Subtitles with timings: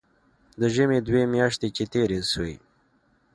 [0.59, 2.55] د ژمي دوې مياشتې چې تېرې سوې.